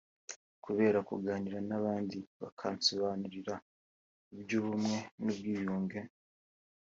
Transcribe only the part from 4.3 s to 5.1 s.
iby’ubumwe